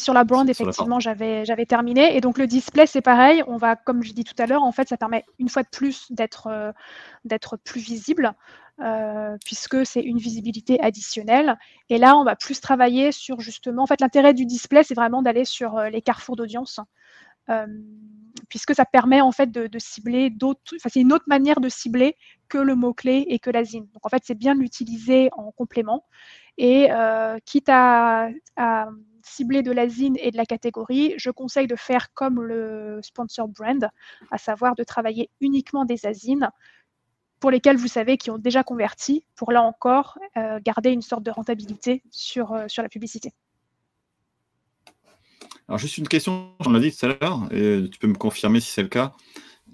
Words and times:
sur 0.00 0.14
la 0.14 0.24
brand, 0.24 0.48
effectivement, 0.48 0.98
j'avais, 0.98 1.44
j'avais 1.44 1.66
terminé. 1.66 2.16
Et 2.16 2.20
donc, 2.20 2.38
le 2.38 2.46
display, 2.46 2.86
c'est 2.86 3.00
pareil. 3.00 3.42
On 3.46 3.56
va, 3.56 3.76
comme 3.76 4.02
je 4.02 4.12
dis 4.12 4.24
tout 4.24 4.34
à 4.38 4.46
l'heure, 4.46 4.62
en 4.62 4.72
fait, 4.72 4.88
ça 4.88 4.96
permet 4.96 5.24
une 5.38 5.48
fois 5.48 5.62
de 5.62 5.68
plus 5.68 6.10
d'être, 6.10 6.48
euh, 6.48 6.72
d'être 7.24 7.56
plus 7.56 7.80
visible, 7.80 8.32
euh, 8.80 9.36
puisque 9.44 9.86
c'est 9.86 10.00
une 10.00 10.18
visibilité 10.18 10.80
additionnelle. 10.80 11.58
Et 11.88 11.98
là, 11.98 12.16
on 12.16 12.24
va 12.24 12.34
plus 12.34 12.60
travailler 12.60 13.12
sur 13.12 13.40
justement, 13.40 13.84
en 13.84 13.86
fait, 13.86 14.00
l'intérêt 14.00 14.34
du 14.34 14.46
display, 14.46 14.82
c'est 14.82 14.94
vraiment 14.94 15.22
d'aller 15.22 15.44
sur 15.44 15.76
euh, 15.76 15.88
les 15.90 16.02
carrefours 16.02 16.36
d'audience. 16.36 16.80
puisque 18.48 18.74
ça 18.74 18.84
permet 18.84 19.20
en 19.20 19.32
fait 19.32 19.50
de, 19.50 19.78
cibler 19.78 20.30
d'autres, 20.30 20.76
enfin, 20.76 20.88
c'est 20.92 21.00
une 21.00 21.12
autre 21.12 21.24
manière 21.26 21.60
de 21.60 21.68
cibler 21.68 22.16
que 22.50 22.58
le 22.58 22.74
mot-clé 22.74 23.24
et 23.28 23.38
que 23.38 23.48
la 23.48 23.64
zine. 23.64 23.86
Donc 23.94 24.04
en 24.04 24.10
fait, 24.10 24.22
c'est 24.24 24.34
bien 24.34 24.54
de 24.54 24.60
l'utiliser 24.60 25.30
en 25.32 25.50
complément. 25.52 26.04
Et 26.58 26.90
quitte 27.46 27.70
à 27.70 28.28
cibler 29.22 29.62
de 29.62 29.72
la 29.72 29.88
zine 29.88 30.16
et 30.18 30.30
de 30.30 30.36
la 30.36 30.46
catégorie, 30.46 31.14
je 31.16 31.30
conseille 31.30 31.66
de 31.66 31.76
faire 31.76 32.12
comme 32.12 32.42
le 32.42 33.00
sponsor 33.02 33.48
brand, 33.48 33.88
à 34.30 34.38
savoir 34.38 34.74
de 34.74 34.84
travailler 34.84 35.30
uniquement 35.40 35.84
des 35.84 36.06
azines 36.06 36.50
pour 37.38 37.50
lesquels 37.50 37.76
vous 37.76 37.88
savez 37.88 38.18
qui 38.18 38.30
ont 38.30 38.38
déjà 38.38 38.62
converti, 38.62 39.24
pour 39.34 39.50
là 39.50 39.62
encore 39.62 40.18
euh, 40.36 40.60
garder 40.62 40.90
une 40.90 41.02
sorte 41.02 41.22
de 41.22 41.30
rentabilité 41.30 42.02
sur, 42.10 42.52
euh, 42.52 42.68
sur 42.68 42.82
la 42.82 42.88
publicité. 42.88 43.32
Alors 45.66 45.78
juste 45.78 45.96
une 45.98 46.08
question, 46.08 46.50
j'en 46.60 46.74
ai 46.74 46.80
dit 46.80 46.94
tout 46.94 47.06
à 47.06 47.08
l'heure, 47.08 47.48
et 47.50 47.88
tu 47.90 47.98
peux 47.98 48.08
me 48.08 48.14
confirmer 48.14 48.60
si 48.60 48.70
c'est 48.70 48.82
le 48.82 48.88
cas. 48.88 49.14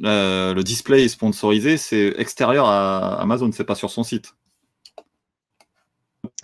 Le 0.00 0.62
display 0.62 1.08
sponsorisé, 1.08 1.76
c'est 1.76 2.14
extérieur 2.18 2.66
à 2.66 3.20
Amazon, 3.20 3.50
c'est 3.52 3.64
pas 3.64 3.74
sur 3.74 3.90
son 3.90 4.02
site. 4.02 4.34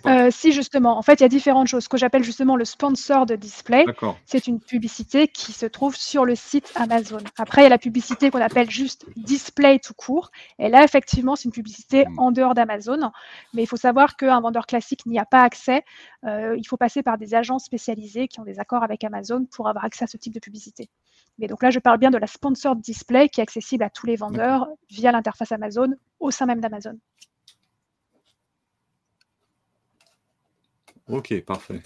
Euh, 0.05 0.29
si, 0.31 0.51
justement. 0.51 0.97
En 0.97 1.01
fait, 1.01 1.19
il 1.19 1.21
y 1.21 1.25
a 1.25 1.29
différentes 1.29 1.67
choses. 1.67 1.85
Ce 1.85 1.89
que 1.89 1.97
j'appelle 1.97 2.23
justement 2.23 2.55
le 2.55 2.65
sponsor 2.65 3.25
de 3.25 3.35
display, 3.35 3.85
c'est 4.25 4.47
une 4.47 4.59
publicité 4.59 5.27
qui 5.27 5.53
se 5.53 5.65
trouve 5.65 5.95
sur 5.95 6.25
le 6.25 6.35
site 6.35 6.71
Amazon. 6.75 7.19
Après, 7.37 7.61
il 7.61 7.63
y 7.65 7.67
a 7.67 7.69
la 7.69 7.77
publicité 7.77 8.29
qu'on 8.29 8.41
appelle 8.41 8.69
juste 8.69 9.05
display 9.15 9.79
tout 9.79 9.93
court. 9.93 10.31
Et 10.59 10.69
là, 10.69 10.83
effectivement, 10.83 11.35
c'est 11.35 11.45
une 11.45 11.51
publicité 11.51 12.05
hmm. 12.05 12.19
en 12.19 12.31
dehors 12.31 12.53
d'Amazon. 12.53 13.11
Mais 13.53 13.63
il 13.63 13.67
faut 13.67 13.77
savoir 13.77 14.15
qu'un 14.17 14.41
vendeur 14.41 14.65
classique 14.65 15.05
n'y 15.05 15.19
a 15.19 15.25
pas 15.25 15.41
accès. 15.41 15.83
Euh, 16.25 16.55
il 16.57 16.67
faut 16.67 16.77
passer 16.77 17.03
par 17.03 17.17
des 17.17 17.33
agences 17.33 17.65
spécialisées 17.65 18.27
qui 18.27 18.39
ont 18.39 18.43
des 18.43 18.59
accords 18.59 18.83
avec 18.83 19.03
Amazon 19.03 19.45
pour 19.51 19.67
avoir 19.67 19.85
accès 19.85 20.03
à 20.03 20.07
ce 20.07 20.17
type 20.17 20.33
de 20.33 20.39
publicité. 20.39 20.89
Mais 21.39 21.47
donc 21.47 21.63
là, 21.63 21.71
je 21.71 21.79
parle 21.79 21.97
bien 21.97 22.11
de 22.11 22.17
la 22.17 22.27
sponsor 22.27 22.75
display 22.75 23.27
qui 23.29 23.39
est 23.41 23.43
accessible 23.43 23.83
à 23.83 23.89
tous 23.89 24.05
les 24.05 24.15
vendeurs 24.15 24.67
via 24.89 25.11
l'interface 25.11 25.51
Amazon 25.51 25.87
au 26.19 26.31
sein 26.31 26.45
même 26.45 26.61
d'Amazon. 26.61 26.99
Ok, 31.07 31.41
parfait. 31.41 31.81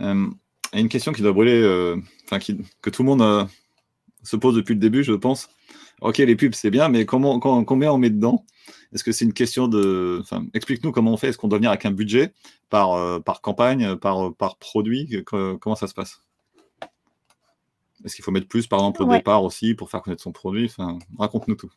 Euh, 0.00 0.28
une 0.72 0.88
question 0.88 1.12
qui 1.12 1.22
doit 1.22 1.32
brûler, 1.32 1.60
euh, 1.60 1.96
enfin 2.24 2.38
que 2.38 2.90
tout 2.90 3.02
le 3.02 3.08
monde 3.08 3.22
euh, 3.22 3.44
se 4.22 4.36
pose 4.36 4.54
depuis 4.54 4.74
le 4.74 4.80
début, 4.80 5.02
je 5.02 5.12
pense. 5.12 5.48
Ok, 6.00 6.18
les 6.18 6.36
pubs, 6.36 6.54
c'est 6.54 6.70
bien, 6.70 6.88
mais 6.88 7.06
comment, 7.06 7.38
combien 7.40 7.92
on 7.92 7.98
met 7.98 8.10
dedans? 8.10 8.44
Est-ce 8.92 9.04
que 9.04 9.12
c'est 9.12 9.24
une 9.24 9.32
question 9.32 9.68
de. 9.68 10.18
Enfin, 10.20 10.44
explique-nous 10.54 10.92
comment 10.92 11.12
on 11.12 11.16
fait. 11.16 11.28
Est-ce 11.28 11.38
qu'on 11.38 11.48
doit 11.48 11.58
venir 11.58 11.70
avec 11.70 11.86
un 11.86 11.92
budget 11.92 12.32
par, 12.70 13.22
par 13.22 13.40
campagne, 13.40 13.96
par, 13.96 14.34
par 14.34 14.56
produit? 14.56 15.24
Comment 15.24 15.76
ça 15.76 15.86
se 15.86 15.94
passe? 15.94 16.22
Est-ce 18.04 18.16
qu'il 18.16 18.24
faut 18.24 18.30
mettre 18.30 18.48
plus, 18.48 18.66
par 18.66 18.80
exemple, 18.80 19.02
au 19.02 19.08
départ 19.08 19.44
aussi, 19.44 19.74
pour 19.74 19.90
faire 19.90 20.02
connaître 20.02 20.22
son 20.22 20.32
produit? 20.32 20.66
Enfin, 20.66 20.98
Raconte-nous 21.18 21.54
tout. 21.54 21.70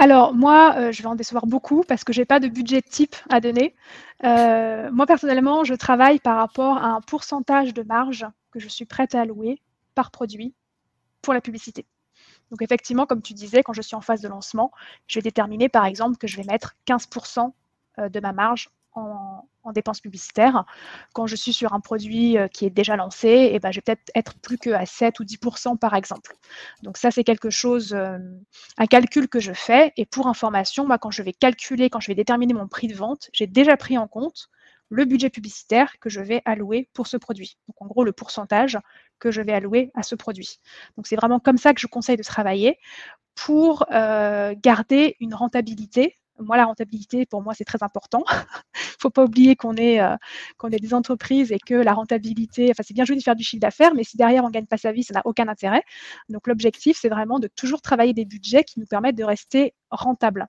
Alors 0.00 0.32
moi, 0.32 0.74
euh, 0.76 0.92
je 0.92 1.02
vais 1.02 1.08
en 1.08 1.16
décevoir 1.16 1.46
beaucoup 1.46 1.82
parce 1.82 2.04
que 2.04 2.12
je 2.12 2.20
n'ai 2.20 2.24
pas 2.24 2.38
de 2.38 2.46
budget 2.46 2.82
type 2.82 3.16
à 3.28 3.40
donner. 3.40 3.74
Euh, 4.22 4.90
moi 4.92 5.06
personnellement, 5.06 5.64
je 5.64 5.74
travaille 5.74 6.20
par 6.20 6.36
rapport 6.36 6.76
à 6.76 6.86
un 6.86 7.00
pourcentage 7.00 7.74
de 7.74 7.82
marge 7.82 8.24
que 8.52 8.60
je 8.60 8.68
suis 8.68 8.84
prête 8.84 9.16
à 9.16 9.22
allouer 9.22 9.60
par 9.96 10.12
produit 10.12 10.54
pour 11.20 11.34
la 11.34 11.40
publicité. 11.40 11.84
Donc 12.52 12.62
effectivement, 12.62 13.06
comme 13.06 13.22
tu 13.22 13.34
disais, 13.34 13.64
quand 13.64 13.72
je 13.72 13.82
suis 13.82 13.96
en 13.96 14.00
phase 14.00 14.20
de 14.20 14.28
lancement, 14.28 14.70
je 15.08 15.18
vais 15.18 15.22
déterminer 15.22 15.68
par 15.68 15.84
exemple 15.84 16.16
que 16.16 16.28
je 16.28 16.36
vais 16.36 16.44
mettre 16.44 16.76
15% 16.86 17.52
euh, 17.98 18.08
de 18.08 18.20
ma 18.20 18.32
marge 18.32 18.70
en, 18.94 19.44
dépenses 19.74 20.00
publicitaires. 20.00 20.64
Quand 21.12 21.26
je 21.26 21.36
suis 21.36 21.52
sur 21.52 21.74
un 21.74 21.80
produit 21.80 22.38
euh, 22.38 22.48
qui 22.48 22.64
est 22.64 22.70
déjà 22.70 22.96
lancé, 22.96 23.50
eh 23.52 23.58
ben, 23.58 23.70
je 23.70 23.76
vais 23.76 23.82
peut-être 23.82 24.10
être 24.14 24.38
plus 24.38 24.56
qu'à 24.56 24.86
7 24.86 25.20
ou 25.20 25.24
10% 25.24 25.76
par 25.76 25.94
exemple. 25.94 26.36
Donc 26.82 26.96
ça, 26.96 27.10
c'est 27.10 27.22
quelque 27.22 27.50
chose, 27.50 27.92
euh, 27.92 28.16
un 28.78 28.86
calcul 28.86 29.28
que 29.28 29.40
je 29.40 29.52
fais. 29.52 29.92
Et 29.98 30.06
pour 30.06 30.26
information, 30.26 30.86
moi, 30.86 30.96
quand 30.96 31.10
je 31.10 31.22
vais 31.22 31.34
calculer, 31.34 31.90
quand 31.90 32.00
je 32.00 32.06
vais 32.06 32.14
déterminer 32.14 32.54
mon 32.54 32.66
prix 32.66 32.88
de 32.88 32.94
vente, 32.94 33.28
j'ai 33.34 33.46
déjà 33.46 33.76
pris 33.76 33.98
en 33.98 34.08
compte 34.08 34.48
le 34.88 35.04
budget 35.04 35.28
publicitaire 35.28 35.98
que 36.00 36.08
je 36.08 36.20
vais 36.20 36.40
allouer 36.44 36.88
pour 36.94 37.06
ce 37.06 37.16
produit. 37.16 37.58
Donc 37.68 37.76
en 37.80 37.86
gros, 37.86 38.04
le 38.04 38.12
pourcentage 38.12 38.78
que 39.18 39.30
je 39.30 39.42
vais 39.42 39.52
allouer 39.52 39.90
à 39.94 40.02
ce 40.02 40.14
produit. 40.14 40.60
Donc 40.96 41.06
c'est 41.06 41.16
vraiment 41.16 41.40
comme 41.40 41.58
ça 41.58 41.74
que 41.74 41.80
je 41.80 41.86
conseille 41.86 42.16
de 42.16 42.22
travailler 42.22 42.78
pour 43.34 43.84
euh, 43.92 44.54
garder 44.60 45.16
une 45.20 45.34
rentabilité 45.34 46.18
moi, 46.40 46.56
la 46.56 46.66
rentabilité, 46.66 47.26
pour 47.26 47.42
moi, 47.42 47.54
c'est 47.54 47.64
très 47.64 47.82
important. 47.82 48.24
Il 48.30 48.34
ne 48.76 49.00
faut 49.00 49.10
pas 49.10 49.24
oublier 49.24 49.56
qu'on 49.56 49.76
est, 49.76 50.00
euh, 50.00 50.16
qu'on 50.56 50.70
est 50.70 50.78
des 50.78 50.94
entreprises 50.94 51.52
et 51.52 51.58
que 51.58 51.74
la 51.74 51.94
rentabilité, 51.94 52.68
enfin, 52.70 52.82
c'est 52.86 52.94
bien 52.94 53.04
joli 53.04 53.20
de 53.20 53.24
faire 53.24 53.36
du 53.36 53.44
chiffre 53.44 53.60
d'affaires, 53.60 53.94
mais 53.94 54.04
si 54.04 54.16
derrière 54.16 54.44
on 54.44 54.48
ne 54.48 54.52
gagne 54.52 54.66
pas 54.66 54.78
sa 54.78 54.92
vie, 54.92 55.02
ça 55.02 55.14
n'a 55.14 55.22
aucun 55.24 55.48
intérêt. 55.48 55.82
Donc, 56.28 56.46
l'objectif, 56.46 56.98
c'est 57.00 57.08
vraiment 57.08 57.38
de 57.38 57.48
toujours 57.48 57.82
travailler 57.82 58.14
des 58.14 58.24
budgets 58.24 58.64
qui 58.64 58.80
nous 58.80 58.86
permettent 58.86 59.16
de 59.16 59.24
rester 59.24 59.74
rentables. 59.90 60.46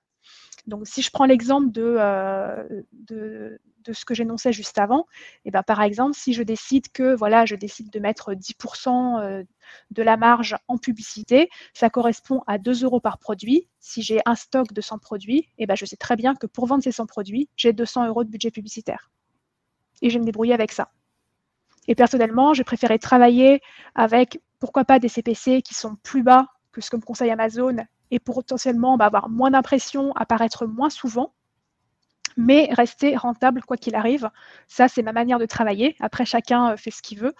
Donc, 0.66 0.86
si 0.86 1.02
je 1.02 1.10
prends 1.10 1.24
l'exemple 1.24 1.70
de, 1.70 1.96
euh, 1.98 2.82
de, 2.92 3.58
ce 3.92 4.04
que 4.04 4.14
j'énonçais 4.14 4.52
juste 4.52 4.78
avant, 4.78 5.06
eh 5.44 5.50
ben, 5.50 5.62
par 5.62 5.82
exemple, 5.82 6.14
si 6.14 6.32
je 6.32 6.42
décide 6.42 6.90
que 6.92 7.14
voilà, 7.14 7.46
je 7.46 7.56
décide 7.56 7.90
de 7.90 7.98
mettre 7.98 8.34
10% 8.34 9.20
euh, 9.20 9.42
de 9.90 10.02
la 10.02 10.16
marge 10.16 10.56
en 10.68 10.78
publicité, 10.78 11.48
ça 11.72 11.90
correspond 11.90 12.42
à 12.46 12.58
2 12.58 12.84
euros 12.84 13.00
par 13.00 13.18
produit. 13.18 13.68
Si 13.80 14.02
j'ai 14.02 14.20
un 14.26 14.34
stock 14.34 14.72
de 14.72 14.80
100 14.80 14.98
produits, 14.98 15.48
eh 15.58 15.66
ben, 15.66 15.74
je 15.74 15.84
sais 15.86 15.96
très 15.96 16.16
bien 16.16 16.34
que 16.34 16.46
pour 16.46 16.66
vendre 16.66 16.84
ces 16.84 16.92
100 16.92 17.06
produits, 17.06 17.48
j'ai 17.56 17.72
200 17.72 18.06
euros 18.06 18.24
de 18.24 18.30
budget 18.30 18.50
publicitaire. 18.50 19.10
Et 20.02 20.10
je 20.10 20.14
vais 20.14 20.20
me 20.20 20.26
débrouiller 20.26 20.54
avec 20.54 20.72
ça. 20.72 20.90
Et 21.88 21.94
personnellement, 21.94 22.54
j'ai 22.54 22.64
préféré 22.64 22.98
travailler 22.98 23.60
avec, 23.94 24.40
pourquoi 24.58 24.84
pas, 24.84 24.98
des 24.98 25.08
CPC 25.08 25.62
qui 25.62 25.74
sont 25.74 25.96
plus 26.02 26.22
bas 26.22 26.46
que 26.72 26.80
ce 26.80 26.90
que 26.90 26.96
me 26.96 27.02
conseille 27.02 27.30
Amazon 27.30 27.76
et 28.10 28.18
potentiellement 28.18 28.96
bah, 28.96 29.06
avoir 29.06 29.28
moins 29.28 29.50
d'impression, 29.50 30.12
apparaître 30.12 30.66
moins 30.66 30.90
souvent, 30.90 31.32
mais 32.36 32.68
rester 32.72 33.16
rentable 33.16 33.62
quoi 33.62 33.76
qu'il 33.76 33.94
arrive. 33.94 34.30
Ça, 34.66 34.88
c'est 34.88 35.02
ma 35.02 35.12
manière 35.12 35.38
de 35.38 35.46
travailler. 35.46 35.96
Après, 36.00 36.24
chacun 36.24 36.72
euh, 36.72 36.76
fait 36.76 36.90
ce 36.90 37.02
qu'il 37.02 37.18
veut. 37.18 37.34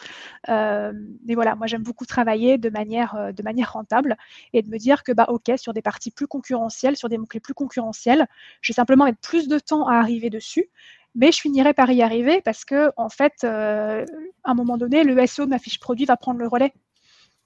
Euh, 0.49 0.93
mais 1.27 1.35
voilà, 1.35 1.55
moi, 1.55 1.67
j'aime 1.67 1.83
beaucoup 1.83 2.07
travailler 2.07 2.59
de 2.59 2.71
manière, 2.71 3.15
euh, 3.17 3.33
de 3.33 3.43
manière 3.43 3.73
rentable 3.73 4.17
et 4.53 4.63
de 4.63 4.69
me 4.69 4.79
dire 4.79 5.03
que, 5.03 5.13
bah, 5.13 5.27
OK, 5.29 5.51
sur 5.57 5.73
des 5.73 5.83
parties 5.83 6.11
plus 6.11 6.27
concurrentielles, 6.27 6.97
sur 6.97 7.09
des 7.09 7.19
mots-clés 7.19 7.41
plus 7.41 7.55
concurrentiels, 7.55 8.27
je 8.61 8.73
vais 8.73 8.77
simplement 8.77 9.05
mettre 9.05 9.21
plus 9.21 9.49
de 9.49 9.59
temps 9.59 9.87
à 9.87 9.95
arriver 9.97 10.31
dessus. 10.31 10.71
Mais 11.17 11.33
je 11.33 11.41
finirai 11.41 11.75
par 11.75 11.91
y 11.91 12.03
arriver 12.03 12.41
parce 12.41 12.65
que, 12.65 12.93
en 12.97 13.09
fait, 13.09 13.43
à 13.43 14.05
un 14.45 14.55
moment 14.55 14.79
donné, 14.79 15.03
le 15.03 15.27
SEO 15.27 15.45
de 15.45 15.51
ma 15.51 15.59
fiche 15.59 15.81
produit 15.81 16.05
va 16.05 16.17
prendre 16.17 16.39
le 16.39 16.47
relais. 16.47 16.73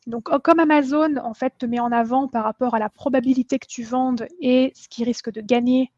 Donc, 0.06 0.28
oh, 0.30 0.38
comme 0.38 0.60
Amazon, 0.60 1.16
en 1.16 1.34
fait, 1.34 1.54
te 1.58 1.66
met 1.66 1.80
en 1.80 1.92
avant 1.92 2.28
par 2.28 2.44
rapport 2.44 2.74
à 2.74 2.78
la 2.78 2.90
probabilité 2.90 3.58
que 3.58 3.66
tu 3.66 3.82
vendes 3.82 4.26
et 4.40 4.72
ce 4.74 4.88
qui 4.88 5.04
risque 5.04 5.30
de 5.30 5.40
gagner 5.40 5.90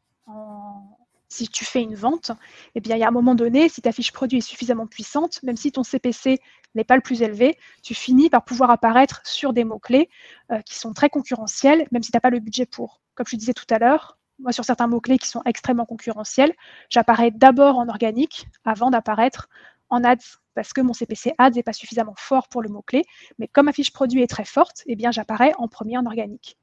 si 1.28 1.48
tu 1.48 1.64
fais 1.64 1.82
une 1.82 1.94
vente, 1.94 2.30
eh 2.74 2.80
bien, 2.80 2.96
il 2.96 3.00
y 3.00 3.04
a 3.04 3.08
un 3.08 3.12
moment 3.12 3.34
donné, 3.34 3.68
si 3.68 3.82
ta 3.82 3.92
fiche 3.92 4.12
produit 4.12 4.38
est 4.38 4.42
suffisamment 4.42 4.86
puissante, 4.86 5.42
même 5.42 5.56
si 5.56 5.72
ton 5.72 5.82
CPC 5.82 6.38
n'est 6.74 6.84
pas 6.84 6.96
le 6.96 7.02
plus 7.02 7.22
élevé, 7.22 7.58
tu 7.82 7.94
finis 7.94 8.30
par 8.30 8.44
pouvoir 8.44 8.70
apparaître 8.70 9.20
sur 9.24 9.52
des 9.52 9.64
mots-clés 9.64 10.08
euh, 10.52 10.60
qui 10.62 10.78
sont 10.78 10.92
très 10.92 11.10
concurrentiels, 11.10 11.86
même 11.90 12.02
si 12.02 12.10
tu 12.10 12.16
n'as 12.16 12.20
pas 12.20 12.30
le 12.30 12.38
budget 12.38 12.66
pour. 12.66 13.00
Comme 13.14 13.26
je 13.26 13.36
disais 13.36 13.54
tout 13.54 13.66
à 13.70 13.78
l'heure, 13.78 14.18
moi, 14.38 14.52
sur 14.52 14.64
certains 14.64 14.86
mots-clés 14.86 15.18
qui 15.18 15.28
sont 15.28 15.42
extrêmement 15.46 15.86
concurrentiels, 15.86 16.52
j'apparais 16.90 17.30
d'abord 17.30 17.78
en 17.78 17.88
organique 17.88 18.46
avant 18.64 18.90
d'apparaître 18.90 19.48
en 19.88 20.04
ads 20.04 20.38
parce 20.56 20.72
que 20.72 20.80
mon 20.80 20.94
CPC 20.94 21.34
ads 21.38 21.50
n'est 21.50 21.62
pas 21.62 21.74
suffisamment 21.74 22.14
fort 22.16 22.48
pour 22.48 22.62
le 22.62 22.68
mot-clé. 22.70 23.04
Mais 23.38 23.46
comme 23.46 23.66
ma 23.66 23.72
fiche 23.72 23.92
produit 23.92 24.22
est 24.22 24.26
très 24.26 24.46
forte, 24.46 24.82
eh 24.86 24.96
bien, 24.96 25.12
j'apparais 25.12 25.52
en 25.58 25.68
premier 25.68 25.98
en 25.98 26.06
organique. 26.06 26.56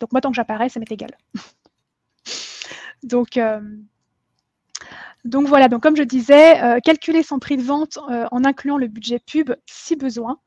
Donc, 0.00 0.12
moi, 0.12 0.20
tant 0.20 0.28
que 0.30 0.36
j'apparais, 0.36 0.68
ça 0.68 0.78
m'est 0.78 0.92
égal. 0.92 1.10
donc, 3.02 3.38
euh, 3.38 3.60
donc, 5.24 5.48
voilà. 5.48 5.68
Donc, 5.68 5.82
comme 5.82 5.96
je 5.96 6.02
disais, 6.02 6.62
euh, 6.62 6.78
calculer 6.80 7.22
son 7.22 7.38
prix 7.38 7.56
de 7.56 7.62
vente 7.62 7.98
euh, 8.10 8.28
en 8.30 8.44
incluant 8.44 8.76
le 8.76 8.86
budget 8.86 9.18
pub 9.18 9.52
si 9.66 9.96
besoin. 9.96 10.38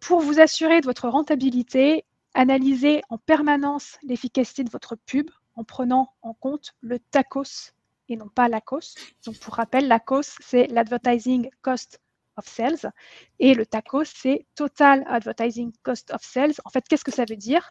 pour 0.00 0.20
vous 0.20 0.40
assurer 0.40 0.80
de 0.80 0.86
votre 0.86 1.08
rentabilité, 1.08 2.04
analysez 2.34 3.02
en 3.10 3.18
permanence 3.18 3.98
l'efficacité 4.02 4.64
de 4.64 4.70
votre 4.70 4.96
pub 4.96 5.30
en 5.54 5.64
prenant 5.64 6.14
en 6.22 6.32
compte 6.32 6.74
le 6.80 6.98
TACOS 6.98 7.72
et 8.08 8.16
non 8.16 8.28
pas 8.28 8.48
la 8.48 8.60
COS. 8.60 8.94
Donc, 9.26 9.38
pour 9.38 9.54
rappel, 9.54 9.88
la 9.88 10.00
COS, 10.00 10.36
c'est 10.40 10.66
l'Advertising 10.68 11.50
Cost 11.62 12.00
of 12.36 12.46
Sales 12.46 12.92
et 13.40 13.54
le 13.54 13.66
TACOS, 13.66 14.04
c'est 14.14 14.46
Total 14.54 15.04
Advertising 15.08 15.72
Cost 15.82 16.12
of 16.12 16.22
Sales. 16.22 16.54
En 16.64 16.70
fait, 16.70 16.86
qu'est-ce 16.88 17.04
que 17.04 17.10
ça 17.12 17.24
veut 17.28 17.36
dire? 17.36 17.70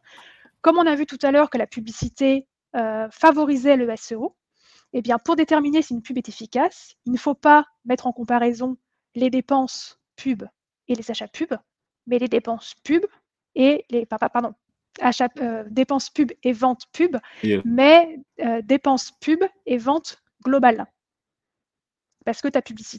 Comme 0.62 0.78
on 0.78 0.86
a 0.86 0.96
vu 0.96 1.06
tout 1.06 1.20
à 1.24 1.32
l'heure 1.32 1.50
que 1.50 1.58
la 1.58 1.68
publicité 1.68 2.48
euh, 2.76 3.08
favorisait 3.12 3.78
le 3.78 3.94
SEO, 3.96 4.36
eh 4.94 5.02
bien, 5.02 5.18
pour 5.20 5.36
déterminer 5.36 5.82
si 5.82 5.94
une 5.94 6.02
pub 6.02 6.18
est 6.18 6.30
efficace, 6.30 6.96
il 7.06 7.12
ne 7.14 7.18
faut 7.18 7.34
pas 7.36 7.66
mettre 7.86 8.08
en 8.08 8.12
comparaison 8.12 8.78
les 9.16 9.30
dépenses 9.30 10.00
pub 10.16 10.44
et 10.88 10.96
les 10.96 11.12
achats 11.12 11.28
pub, 11.28 11.54
mais 12.06 12.20
les 12.20 12.28
dépenses 12.28 12.76
pub 12.84 13.06
et 13.56 13.86
les 13.90 14.06
pardon, 14.06 14.54
achats, 15.00 15.30
euh, 15.40 15.64
dépenses 15.70 16.10
pub 16.10 16.32
et 16.44 16.54
ventes 16.54 16.86
pub, 16.92 17.18
Yeah. 17.44 17.62
mais 17.66 18.20
euh, 18.42 18.62
dépenses 18.64 19.12
pub 19.22 19.44
et 19.66 19.78
ventes 19.78 20.22
globales. 20.48 20.86
Parce 22.26 22.42
que 22.42 22.48
ta 22.48 22.62
publicité 22.62 22.96